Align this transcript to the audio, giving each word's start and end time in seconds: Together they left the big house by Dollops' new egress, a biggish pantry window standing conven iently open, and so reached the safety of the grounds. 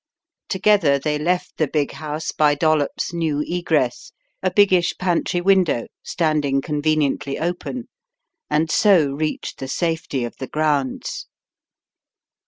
Together 0.49 0.97
they 0.97 1.19
left 1.19 1.57
the 1.57 1.67
big 1.67 1.91
house 1.91 2.31
by 2.31 2.55
Dollops' 2.55 3.13
new 3.13 3.43
egress, 3.47 4.11
a 4.41 4.49
biggish 4.49 4.97
pantry 4.97 5.41
window 5.41 5.85
standing 6.01 6.59
conven 6.59 7.19
iently 7.21 7.39
open, 7.39 7.87
and 8.49 8.71
so 8.71 9.11
reached 9.11 9.59
the 9.59 9.67
safety 9.67 10.23
of 10.23 10.35
the 10.37 10.47
grounds. 10.47 11.27